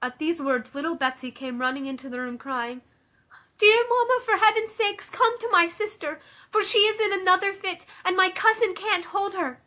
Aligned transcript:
At 0.00 0.20
these 0.20 0.40
words 0.40 0.76
little 0.76 0.94
Betsy 0.94 1.32
came 1.32 1.60
running 1.60 1.86
into 1.86 2.08
the 2.08 2.20
room, 2.20 2.38
crying, 2.38 2.80
"Dear 3.56 3.82
mamma, 3.88 4.20
for 4.24 4.36
heaven's 4.36 4.70
sake 4.70 5.02
come 5.10 5.36
to 5.40 5.50
my 5.50 5.66
sister; 5.66 6.20
for 6.48 6.62
she 6.62 6.86
is 6.86 7.00
in 7.00 7.12
another 7.12 7.52
fit, 7.52 7.84
and 8.04 8.16
my 8.16 8.30
cousin 8.30 8.72
can't 8.72 9.06
hold 9.06 9.34
her." 9.34 9.60